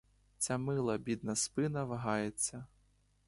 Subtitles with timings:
[0.37, 2.65] Ця мила, бідна спина вагається.